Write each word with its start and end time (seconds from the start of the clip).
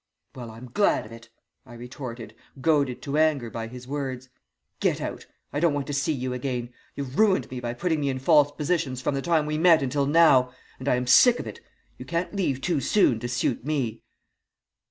"'Well, 0.33 0.49
I'm 0.49 0.65
glad 0.73 1.05
of 1.05 1.11
it,' 1.11 1.29
I 1.63 1.75
retorted, 1.75 2.33
goaded 2.59 3.03
to 3.03 3.17
anger 3.19 3.51
by 3.51 3.67
his 3.67 3.87
words. 3.87 4.29
'Get 4.79 4.99
out. 4.99 5.27
I 5.53 5.59
don't 5.59 5.75
want 5.75 5.85
to 5.85 5.93
see 5.93 6.11
you 6.11 6.33
again. 6.33 6.73
You've 6.95 7.19
ruined 7.19 7.51
me 7.51 7.59
by 7.59 7.75
putting 7.75 7.99
me 7.99 8.09
in 8.09 8.17
false 8.17 8.51
positions 8.51 8.99
from 8.99 9.13
the 9.13 9.21
time 9.21 9.45
we 9.45 9.59
met 9.59 9.83
until 9.83 10.07
now, 10.07 10.53
and 10.79 10.87
I 10.87 10.95
am 10.95 11.05
sick 11.05 11.39
of 11.39 11.45
it. 11.45 11.61
You 11.99 12.05
can't 12.05 12.35
leave 12.35 12.61
too 12.61 12.79
soon 12.79 13.19
to 13.19 13.27
suit 13.29 13.63
me.' 13.63 14.01